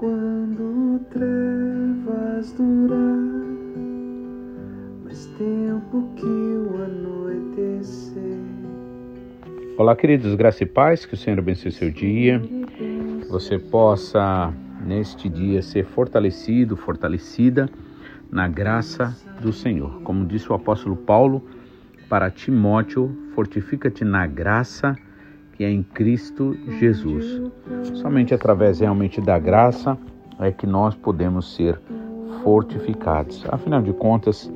[0.00, 3.18] quando trevas durar,
[5.04, 8.38] mais tempo que o anoitecer.
[9.76, 14.50] Olá, queridos, graça e paz, que o Senhor abençoe seu dia, que você possa
[14.86, 17.68] neste dia ser fortalecido, fortalecida
[18.32, 20.00] na graça do Senhor.
[20.00, 21.44] Como disse o apóstolo Paulo
[22.08, 24.96] para Timóteo, fortifica-te na graça
[25.60, 27.42] que é em Cristo Jesus.
[27.92, 29.98] Somente através realmente da graça
[30.38, 31.78] é que nós podemos ser
[32.42, 33.44] fortificados.
[33.46, 34.50] Afinal de contas,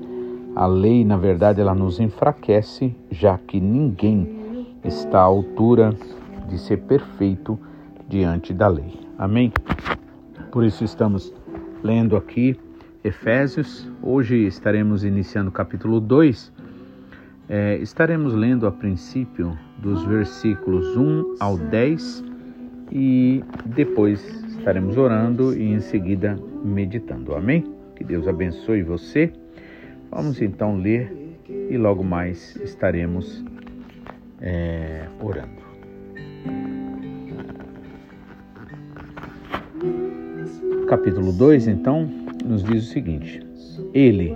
[0.56, 5.95] a lei, na verdade, ela nos enfraquece, já que ninguém está à altura
[6.48, 7.60] de ser perfeito
[8.09, 8.98] diante da lei.
[9.18, 9.52] Amém?
[10.50, 11.34] Por isso estamos
[11.82, 12.59] lendo aqui
[13.04, 13.86] Efésios.
[14.02, 16.50] Hoje estaremos iniciando o capítulo 2.
[17.48, 22.24] É, estaremos lendo a princípio dos versículos 1 ao 10
[22.90, 27.34] e depois estaremos orando e em seguida meditando.
[27.34, 27.64] Amém?
[27.96, 29.30] Que Deus abençoe você.
[30.10, 31.12] Vamos então ler
[31.68, 33.45] e logo mais estaremos
[34.40, 35.64] é, orando.
[40.88, 42.08] Capítulo 2, então,
[42.45, 43.40] nos diz o seguinte:
[43.92, 44.34] Ele,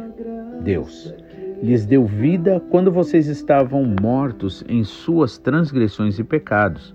[0.63, 1.15] Deus,
[1.63, 6.95] lhes deu vida quando vocês estavam mortos em suas transgressões e pecados,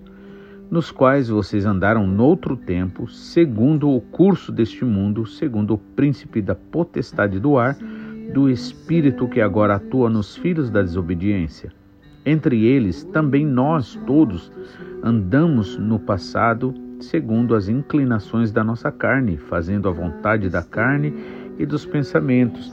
[0.70, 6.54] nos quais vocês andaram noutro tempo, segundo o curso deste mundo, segundo o príncipe da
[6.54, 7.76] potestade do ar,
[8.32, 11.70] do espírito que agora atua nos filhos da desobediência.
[12.24, 14.50] Entre eles, também nós todos
[15.02, 21.12] andamos no passado segundo as inclinações da nossa carne, fazendo a vontade da carne
[21.58, 22.72] e dos pensamentos,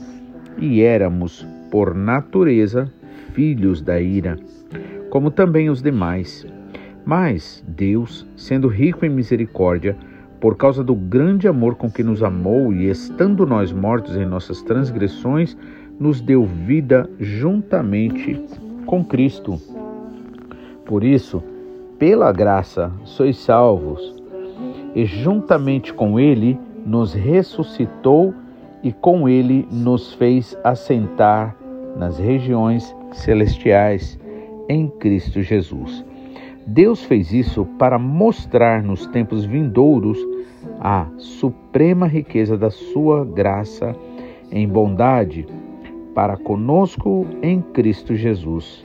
[0.58, 2.92] e éramos por natureza,
[3.32, 4.38] filhos da ira,
[5.08, 6.46] como também os demais.
[7.02, 9.96] Mas Deus, sendo rico em misericórdia,
[10.38, 14.60] por causa do grande amor com que nos amou e estando nós mortos em nossas
[14.60, 15.56] transgressões,
[15.98, 18.38] nos deu vida juntamente
[18.84, 19.58] com Cristo.
[20.84, 21.42] Por isso,
[21.98, 24.14] pela graça sois salvos,
[24.94, 28.34] e juntamente com Ele nos ressuscitou
[28.82, 31.61] e com Ele nos fez assentar
[31.96, 34.18] nas regiões celestiais
[34.68, 36.04] em Cristo Jesus.
[36.66, 40.18] Deus fez isso para mostrar nos tempos vindouros
[40.80, 43.94] a suprema riqueza da sua graça
[44.50, 45.46] em bondade
[46.14, 48.84] para conosco em Cristo Jesus.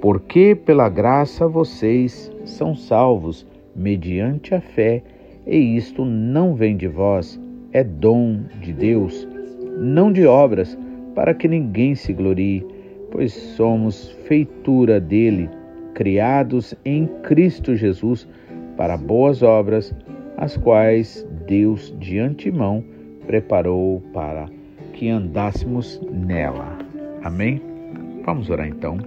[0.00, 5.02] Porque pela graça vocês são salvos mediante a fé,
[5.46, 7.38] e isto não vem de vós,
[7.72, 9.26] é dom de Deus,
[9.78, 10.76] não de obras,
[11.16, 12.64] para que ninguém se glorie,
[13.10, 15.48] pois somos feitura dele,
[15.94, 18.28] criados em Cristo Jesus
[18.76, 19.94] para boas obras,
[20.36, 22.84] as quais Deus de antemão
[23.26, 24.46] preparou para
[24.92, 26.76] que andássemos nela.
[27.24, 27.62] Amém?
[28.26, 28.98] Vamos orar então.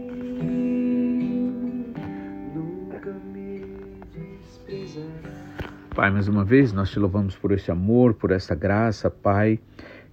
[5.96, 9.60] Pai, mais uma vez nós te louvamos por esse amor, por essa graça, Pai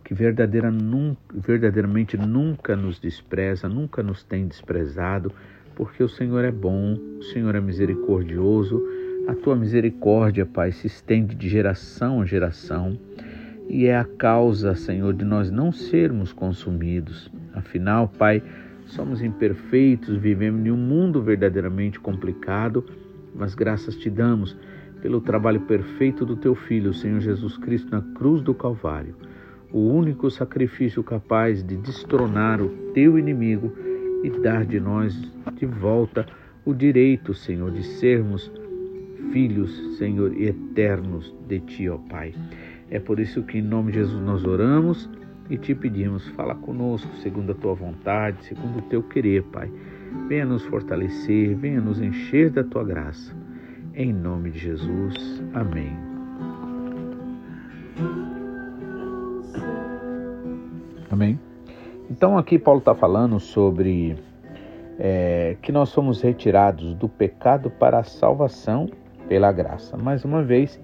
[0.06, 5.32] que verdadeira, num, verdadeiramente nunca nos despreza, nunca nos tem desprezado,
[5.74, 8.80] porque o Senhor é bom, o Senhor é misericordioso,
[9.26, 12.96] a tua misericórdia, Pai, se estende de geração a geração
[13.68, 17.28] e é a causa, Senhor, de nós não sermos consumidos.
[17.52, 18.40] Afinal, Pai,
[18.86, 22.84] somos imperfeitos, vivemos em um mundo verdadeiramente complicado,
[23.34, 24.56] mas graças te damos
[25.02, 29.25] pelo trabalho perfeito do teu Filho, Senhor Jesus Cristo, na cruz do Calvário
[29.72, 33.72] o único sacrifício capaz de destronar o teu inimigo
[34.22, 35.14] e dar de nós
[35.54, 36.26] de volta
[36.64, 38.50] o direito, Senhor, de sermos
[39.32, 42.34] filhos, Senhor, eternos de Ti, ó Pai.
[42.90, 45.08] É por isso que em nome de Jesus nós oramos
[45.48, 49.70] e te pedimos, fala conosco segundo a tua vontade, segundo o teu querer, Pai.
[50.28, 53.34] Venha nos fortalecer, venha nos encher da tua graça.
[53.94, 55.42] Em nome de Jesus.
[55.54, 55.96] Amém.
[61.16, 61.40] Amém?
[62.10, 64.18] Então aqui Paulo está falando sobre
[64.98, 68.86] é, que nós somos retirados do pecado para a salvação
[69.26, 69.96] pela graça.
[69.96, 70.78] Mais uma vez,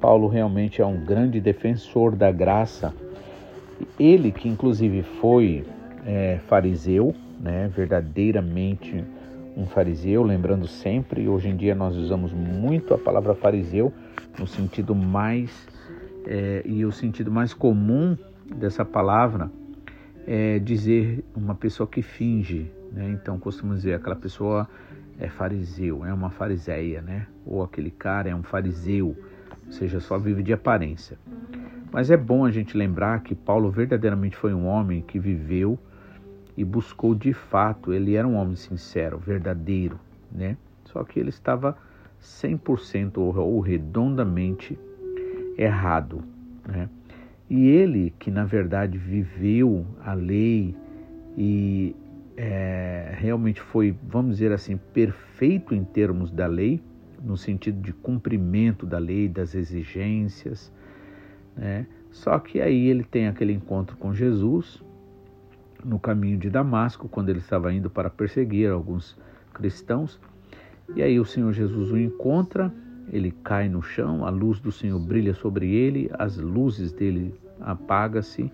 [0.00, 2.94] Paulo realmente é um grande defensor da graça.
[4.00, 5.62] Ele que inclusive foi
[6.06, 9.04] é, fariseu, né, verdadeiramente
[9.54, 13.92] um fariseu, lembrando sempre, hoje em dia nós usamos muito a palavra fariseu
[14.38, 15.50] no sentido mais
[16.26, 18.16] é, e o sentido mais comum
[18.54, 19.50] dessa palavra
[20.26, 23.10] é dizer uma pessoa que finge, né?
[23.10, 24.68] Então costumamos dizer aquela pessoa
[25.18, 27.26] é fariseu, é uma fariseia, né?
[27.46, 29.16] Ou aquele cara é um fariseu,
[29.66, 31.18] ou seja, só vive de aparência.
[31.92, 35.78] Mas é bom a gente lembrar que Paulo verdadeiramente foi um homem que viveu
[36.56, 39.98] e buscou de fato, ele era um homem sincero, verdadeiro,
[40.30, 40.56] né?
[40.86, 41.76] Só que ele estava
[42.20, 44.78] 100% ou redondamente
[45.56, 46.22] errado,
[46.66, 46.88] né?
[47.48, 50.74] E ele, que na verdade viveu a lei
[51.36, 51.94] e
[52.36, 56.80] é, realmente foi, vamos dizer assim, perfeito em termos da lei,
[57.22, 60.72] no sentido de cumprimento da lei, das exigências,
[61.56, 61.86] né?
[62.10, 64.82] Só que aí ele tem aquele encontro com Jesus
[65.84, 69.16] no caminho de Damasco, quando ele estava indo para perseguir alguns
[69.52, 70.18] cristãos.
[70.94, 72.72] E aí o Senhor Jesus o encontra,
[73.12, 78.50] ele cai no chão, a luz do Senhor brilha sobre ele, as luzes dele apagam-se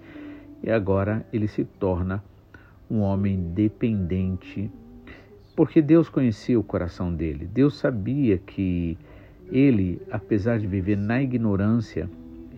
[0.62, 2.22] e agora ele se torna
[2.90, 4.70] um homem dependente,
[5.56, 7.46] porque Deus conhecia o coração dele.
[7.46, 8.98] Deus sabia que
[9.50, 12.08] ele, apesar de viver na ignorância,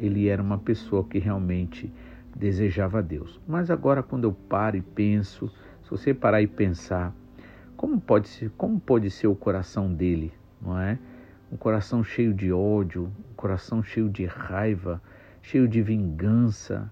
[0.00, 1.90] ele era uma pessoa que realmente
[2.35, 3.40] desejava Deus.
[3.47, 5.49] Mas agora quando eu paro e penso,
[5.85, 7.14] se você parar e pensar,
[7.76, 10.99] como pode ser, como pode ser o coração dele, não é?
[11.55, 15.01] Um coração cheio de ódio, um coração cheio de raiva,
[15.41, 16.91] cheio de vingança,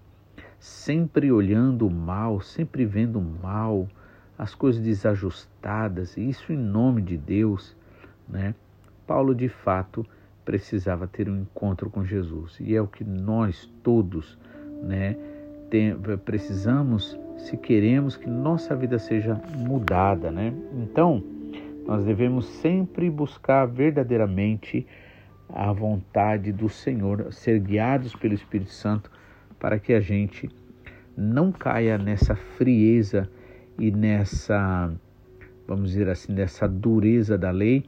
[0.61, 3.89] sempre olhando o mal, sempre vendo o mal,
[4.39, 7.77] as coisas desajustadas, isso em nome de Deus,
[8.29, 8.55] né?
[9.05, 10.07] Paulo de fato
[10.45, 14.39] precisava ter um encontro com Jesus e é o que nós todos,
[14.81, 15.17] né,
[15.71, 20.55] tem, precisamos se queremos que nossa vida seja mudada, né?
[20.73, 21.21] Então,
[21.87, 24.87] nós devemos sempre buscar verdadeiramente
[25.49, 29.11] a vontade do Senhor, ser guiados pelo Espírito Santo
[29.59, 30.49] para que a gente
[31.17, 33.29] não caia nessa frieza
[33.79, 34.93] e nessa,
[35.67, 37.85] vamos dizer assim, nessa dureza da lei.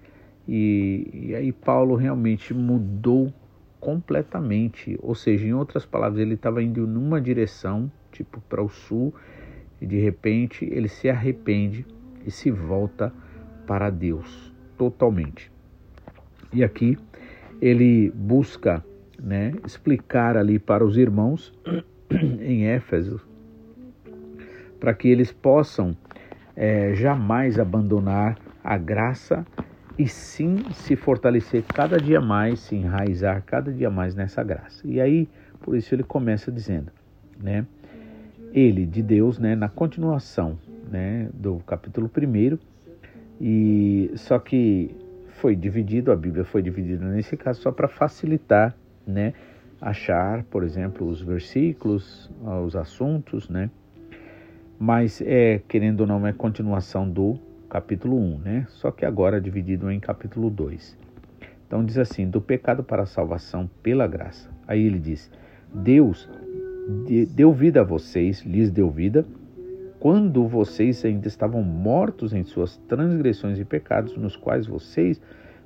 [0.46, 3.32] E, e aí Paulo realmente mudou
[3.81, 9.14] completamente, ou seja, em outras palavras, ele estava indo numa direção, tipo para o sul,
[9.81, 11.87] e de repente ele se arrepende
[12.26, 13.12] e se volta
[13.66, 15.50] para Deus totalmente.
[16.52, 16.99] E aqui
[17.61, 18.84] ele busca
[19.19, 21.52] né, explicar ali para os irmãos
[22.40, 23.20] em Éfeso,
[24.78, 25.96] para que eles possam
[26.55, 29.46] é, jamais abandonar a graça
[29.99, 34.87] e sim se fortalecer cada dia mais, se enraizar cada dia mais nessa graça.
[34.87, 35.28] E aí,
[35.60, 36.90] por isso ele começa dizendo,
[37.40, 37.67] né?
[38.52, 40.58] Ele de Deus, né, na continuação,
[40.90, 42.58] né, do capítulo 1
[43.40, 44.94] e só que
[45.40, 48.75] foi dividido, a Bíblia foi dividida nesse caso só para facilitar,
[49.06, 49.34] né,
[49.81, 52.31] achar, por exemplo, os versículos,
[52.64, 53.70] os assuntos, né?
[54.78, 57.38] Mas é, querendo ou não, é continuação do
[57.69, 58.66] capítulo 1, né?
[58.70, 60.96] Só que agora dividido em capítulo 2.
[61.66, 64.50] Então diz assim: do pecado para a salvação pela graça.
[64.66, 65.31] Aí ele diz:
[65.72, 66.28] Deus
[67.31, 69.26] deu vida a vocês, lhes deu vida,
[70.05, 75.19] quando vocês ainda estavam mortos em suas transgressões e pecados, nos quais vocês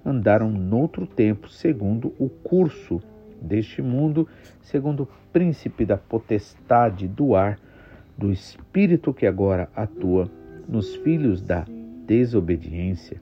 [0.06, 3.02] andaram noutro tempo, segundo o curso
[3.42, 4.28] deste mundo,
[4.62, 7.58] segundo o príncipe da potestade do ar,
[8.16, 10.30] do espírito que agora atua
[10.68, 11.66] nos filhos da
[12.06, 13.20] desobediência.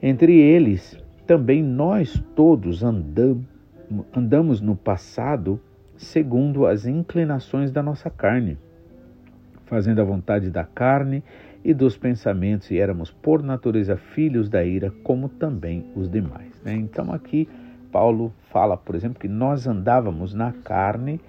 [0.00, 3.44] Entre eles, também nós todos andam,
[4.16, 5.60] andamos no passado
[5.98, 8.56] segundo as inclinações da nossa carne,
[9.66, 11.22] fazendo a vontade da carne
[11.64, 16.50] e dos pensamentos, e éramos por natureza filhos da ira, como também os demais.
[16.64, 16.74] Né?
[16.74, 17.48] Então aqui
[17.90, 21.20] Paulo fala, por exemplo, que nós andávamos na carne,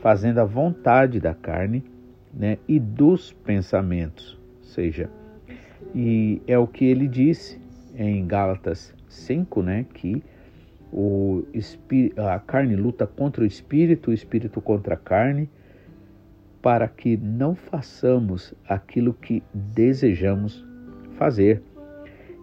[0.00, 1.84] fazendo a vontade da carne
[2.32, 5.10] né, e dos pensamentos, ou seja,
[5.94, 7.60] e é o que ele disse
[7.94, 10.22] em Gálatas 5, né, que
[10.92, 11.44] o
[12.16, 15.48] a carne luta contra o espírito, o espírito contra a carne,
[16.62, 20.66] para que não façamos aquilo que desejamos
[21.16, 21.62] fazer.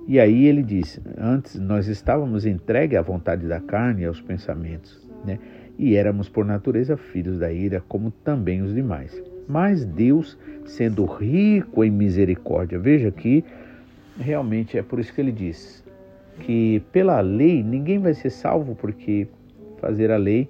[0.08, 5.08] E aí ele diz: antes nós estávamos entregues à vontade da carne e aos pensamentos,
[5.26, 5.40] né?
[5.78, 9.22] E éramos por natureza filhos da ira, como também os demais.
[9.48, 13.46] Mas Deus, sendo rico em misericórdia, veja que
[14.20, 15.86] realmente é por isso que ele diz
[16.40, 19.28] que pela lei ninguém vai ser salvo, porque
[19.80, 20.50] fazer a lei,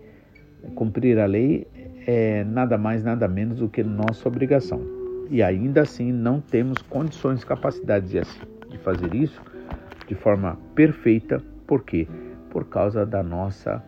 [0.76, 1.68] cumprir a lei,
[2.08, 4.82] é nada mais, nada menos do que nossa obrigação.
[5.30, 8.10] E ainda assim não temos condições, capacidades
[8.70, 9.42] de fazer isso
[10.08, 11.44] de forma perfeita.
[11.68, 12.08] Por quê?
[12.50, 13.84] Por causa da nossa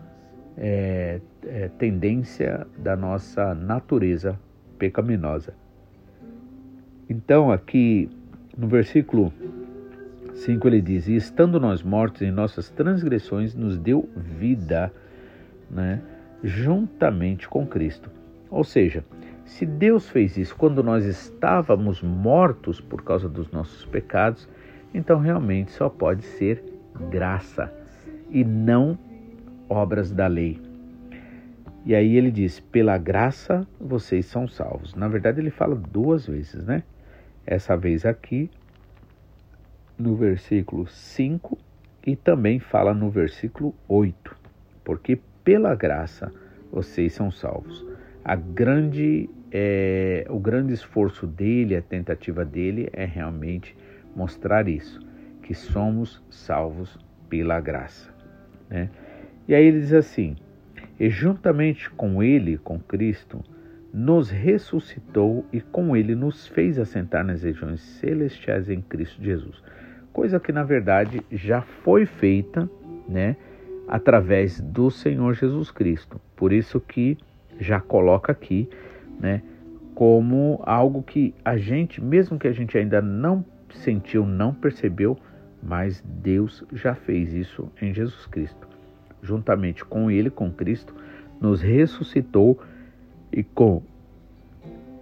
[0.57, 4.37] é, é, tendência, da nossa natureza
[4.77, 5.53] pecaminosa.
[7.09, 8.09] Então, aqui
[8.57, 9.33] no versículo
[10.33, 14.91] 5 ele diz: E estando nós mortos em nossas transgressões, nos deu vida,
[15.71, 16.01] né,
[16.43, 18.09] juntamente com Cristo.
[18.49, 19.03] Ou seja,
[19.45, 24.47] se Deus fez isso quando nós estávamos mortos por causa dos nossos pecados,
[24.93, 26.63] então realmente só pode ser
[27.09, 27.73] graça
[28.29, 28.97] e não
[29.67, 30.61] obras da lei.
[31.85, 34.93] E aí ele diz: pela graça vocês são salvos.
[34.95, 36.83] Na verdade, ele fala duas vezes, né?
[37.45, 38.49] Essa vez aqui,
[39.97, 41.57] no versículo 5,
[42.05, 44.35] e também fala no versículo 8,
[44.83, 45.19] porque
[45.49, 46.31] pela graça
[46.71, 47.83] vocês são salvos.
[48.23, 53.75] A grande, é, o grande esforço dele, a tentativa dele é realmente
[54.15, 54.99] mostrar isso,
[55.41, 58.13] que somos salvos pela graça.
[58.69, 58.91] Né?
[59.47, 60.35] E aí ele diz assim:
[60.99, 63.43] e juntamente com ele, com Cristo,
[63.91, 69.63] nos ressuscitou e com ele nos fez assentar nas regiões celestiais em Cristo Jesus.
[70.13, 72.69] Coisa que na verdade já foi feita,
[73.07, 73.35] né,
[73.89, 76.19] através do Senhor Jesus Cristo.
[76.35, 77.17] Por isso que
[77.59, 78.69] já coloca aqui,
[79.19, 79.41] né,
[79.93, 85.17] como algo que a gente, mesmo que a gente ainda não sentiu, não percebeu,
[85.61, 88.69] mas Deus já fez isso em Jesus Cristo
[89.21, 90.93] juntamente com ele, com Cristo,
[91.39, 92.59] nos ressuscitou
[93.31, 93.81] e com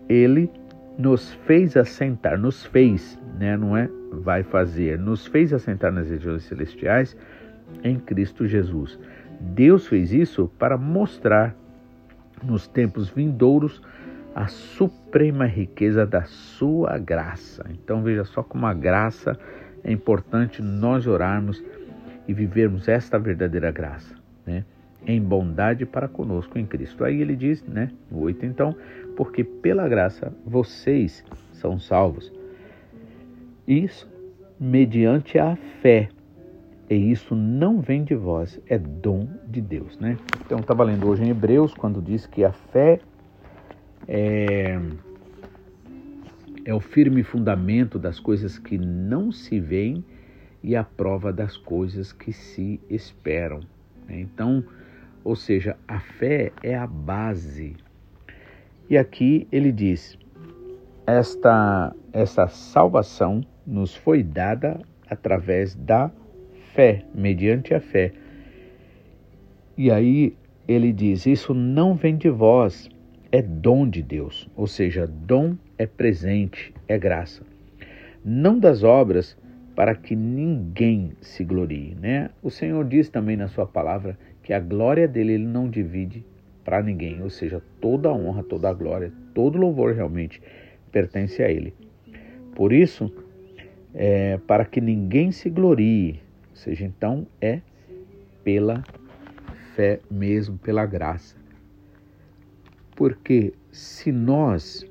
[0.09, 0.49] ele
[0.97, 6.43] nos fez assentar, nos fez, né, não é vai fazer, nos fez assentar nas regiões
[6.43, 7.15] celestiais
[7.83, 8.99] em Cristo Jesus.
[9.39, 11.55] Deus fez isso para mostrar
[12.43, 13.81] nos tempos vindouros
[14.35, 17.65] a suprema riqueza da sua graça.
[17.71, 19.37] Então veja só como a graça
[19.83, 21.63] é importante nós orarmos
[22.27, 24.63] e vivermos esta verdadeira graça, né?
[25.05, 27.03] Em bondade para conosco em Cristo.
[27.03, 28.75] Aí ele diz, né, no 8 então,
[29.15, 32.31] porque pela graça vocês são salvos.
[33.67, 34.07] Isso
[34.59, 36.09] mediante a fé.
[36.89, 40.17] E isso não vem de vós, é dom de Deus, né?
[40.45, 42.99] Então, estava lendo hoje em Hebreus, quando diz que a fé
[44.07, 44.79] é,
[46.63, 50.03] é o firme fundamento das coisas que não se veem
[50.63, 53.59] e a prova das coisas que se esperam.
[54.07, 54.21] Né?
[54.21, 54.63] Então,
[55.23, 57.75] ou seja, a fé é a base.
[58.89, 60.17] E aqui ele diz:
[61.05, 64.79] esta, esta salvação nos foi dada
[65.09, 66.09] através da
[66.77, 68.11] fé, mediante a fé.
[69.75, 70.35] E aí
[70.67, 72.87] ele diz: Isso não vem de vós,
[73.31, 74.47] é dom de Deus.
[74.55, 77.41] Ou seja, dom é presente, é graça.
[78.23, 79.35] Não das obras,
[79.75, 81.97] para que ninguém se glorie.
[81.99, 82.29] Né?
[82.43, 86.23] O Senhor diz também na sua palavra que a glória dele ele não divide
[86.63, 90.41] para ninguém, ou seja, toda a honra, toda a glória, todo louvor realmente
[90.91, 91.73] pertence a ele.
[92.55, 93.11] Por isso,
[93.95, 96.19] é, para que ninguém se glorie,
[96.57, 97.61] ou seja, então é
[98.43, 98.83] pela
[99.75, 101.37] fé mesmo, pela graça.
[102.95, 104.83] Porque se nós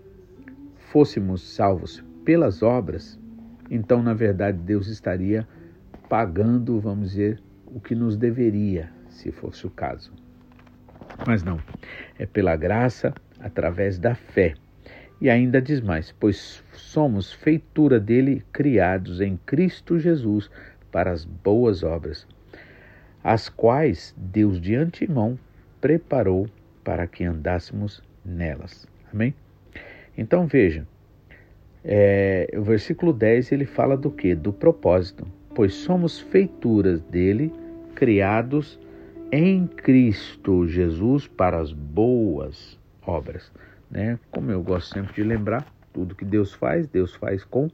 [0.92, 3.18] fôssemos salvos pelas obras,
[3.68, 5.46] então na verdade Deus estaria
[6.08, 10.12] pagando, vamos dizer, o que nos deveria, se fosse o caso.
[11.26, 11.58] Mas não,
[12.16, 14.54] é pela graça, através da fé.
[15.20, 20.48] E ainda diz mais: pois somos feitura dele, criados em Cristo Jesus
[20.96, 22.26] para as boas obras,
[23.22, 25.38] as quais Deus de antemão
[25.78, 26.48] preparou
[26.82, 28.88] para que andássemos nelas.
[29.12, 29.34] Amém?
[30.16, 30.88] Então veja,
[31.84, 34.34] é, o versículo 10 ele fala do que?
[34.34, 35.26] Do propósito.
[35.54, 37.52] Pois somos feituras dele,
[37.94, 38.80] criados
[39.30, 43.52] em Cristo Jesus para as boas obras.
[43.90, 44.18] Né?
[44.30, 47.68] Como eu gosto sempre de lembrar, tudo que Deus faz, Deus faz com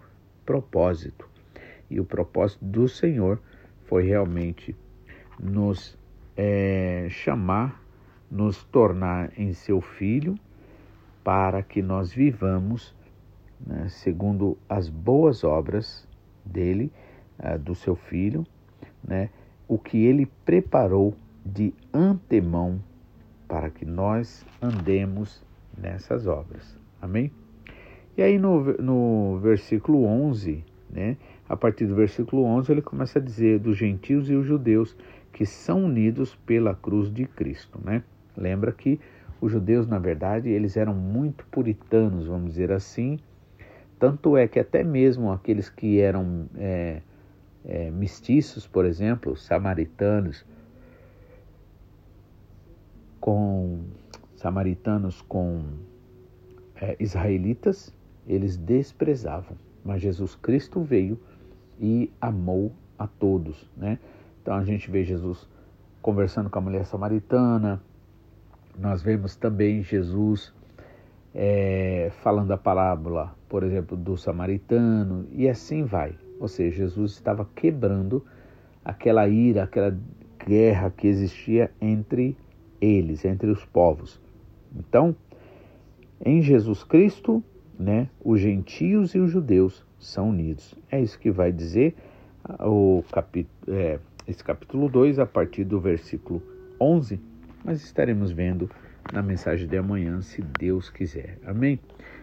[0.44, 1.30] propósito.
[1.92, 3.40] E o propósito do Senhor
[3.84, 4.75] foi realmente
[5.38, 5.99] nos
[6.37, 7.82] é, chamar,
[8.30, 10.34] nos tornar em seu filho,
[11.22, 12.94] para que nós vivamos
[13.66, 16.06] né, segundo as boas obras
[16.44, 16.90] dele,
[17.38, 18.44] uh, do seu filho,
[19.02, 19.30] né,
[19.68, 22.82] o que ele preparou de antemão
[23.46, 25.44] para que nós andemos
[25.76, 26.76] nessas obras.
[27.00, 27.30] Amém?
[28.16, 31.16] E aí no, no versículo 11, né,
[31.52, 34.97] a partir do versículo 11, ele começa a dizer dos gentios e os judeus
[35.35, 37.78] que são unidos pela cruz de Cristo.
[37.85, 38.02] Né?
[38.35, 38.99] Lembra que
[39.38, 43.18] os judeus, na verdade, eles eram muito puritanos, vamos dizer assim,
[43.99, 47.02] tanto é que até mesmo aqueles que eram é,
[47.66, 50.47] é, mestiços, por exemplo, samaritanos,
[53.21, 53.80] com
[54.37, 55.64] samaritanos com
[56.76, 57.94] é, israelitas,
[58.26, 59.54] eles desprezavam.
[59.85, 61.21] Mas Jesus Cristo veio
[61.82, 63.98] e amou a todos, né?
[64.40, 65.48] Então a gente vê Jesus
[66.00, 67.82] conversando com a mulher samaritana,
[68.78, 70.54] nós vemos também Jesus
[71.34, 76.14] é, falando a parábola, por exemplo, do samaritano, e assim vai.
[76.40, 78.24] Ou seja, Jesus estava quebrando
[78.84, 79.96] aquela ira, aquela
[80.46, 82.36] guerra que existia entre
[82.80, 84.20] eles, entre os povos.
[84.74, 85.14] Então,
[86.24, 87.42] em Jesus Cristo,
[87.78, 90.75] né, os gentios e os judeus são unidos.
[90.90, 91.94] É isso que vai dizer
[92.61, 96.42] o capítulo, é, esse capítulo 2, a partir do versículo
[96.80, 97.21] 11,
[97.64, 98.68] mas estaremos vendo
[99.12, 101.38] na mensagem de amanhã, se Deus quiser.
[101.44, 101.78] Amém?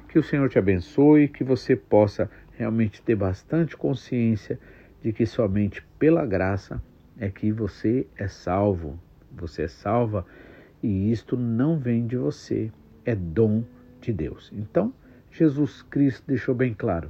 [0.09, 4.59] Que o Senhor te abençoe, que você possa realmente ter bastante consciência
[5.01, 6.81] de que somente pela graça
[7.17, 8.99] é que você é salvo.
[9.31, 10.25] Você é salva
[10.81, 12.71] e isto não vem de você,
[13.05, 13.63] é dom
[14.01, 14.51] de Deus.
[14.53, 14.93] Então,
[15.31, 17.09] Jesus Cristo deixou bem claro: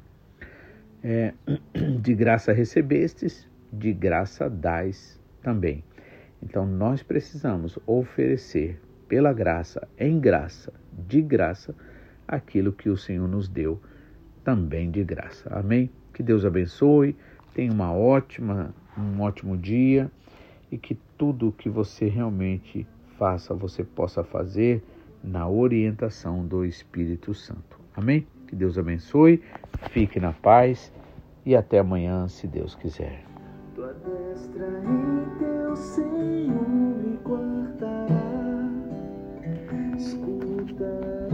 [1.03, 1.33] é,
[2.01, 5.83] de graça recebestes, de graça dais também.
[6.41, 10.73] Então, nós precisamos oferecer pela graça, em graça,
[11.07, 11.75] de graça,
[12.27, 13.81] aquilo que o Senhor nos deu
[14.43, 15.49] também de graça.
[15.51, 15.89] Amém?
[16.13, 17.15] Que Deus abençoe,
[17.53, 20.11] tenha uma ótima, um ótimo dia
[20.71, 22.87] e que tudo que você realmente
[23.17, 24.83] faça, você possa fazer
[25.23, 27.79] na orientação do Espírito Santo.
[27.95, 28.25] Amém?
[28.49, 29.43] Que Deus abençoe,
[29.91, 30.91] fique na paz
[31.45, 33.23] e até amanhã, se Deus quiser.
[33.75, 38.07] Tua destra em teu Senhor me guardará,
[39.95, 41.28] escutarei